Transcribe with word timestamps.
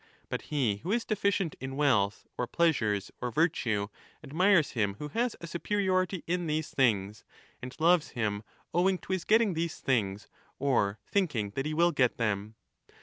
But 0.29 0.41
he 0.49 0.77
who 0.77 0.91
is 0.91 1.05
deficient 1.05 1.53
in 1.59 1.75
wealth 1.75 2.25
or 2.35 2.47
pleasures 2.47 3.11
or 3.21 3.29
virtue 3.29 3.87
admires 4.23 4.71
him 4.71 4.95
who 4.95 5.09
has 5.09 5.35
a 5.39 5.45
superiority 5.45 6.23
in 6.25 6.47
these 6.47 6.71
things, 6.73 7.23
and 7.61 7.79
loves 7.79 8.07
him 8.17 8.41
owing 8.73 8.97
to 8.97 9.13
his 9.13 9.25
getting 9.25 9.53
these 9.53 9.77
things 9.77 10.27
or 10.57 10.97
thinking 11.05 11.51
that 11.51 11.67
he 11.67 11.75
will 11.75 11.91
get 11.91 12.17
them. 12.17 12.55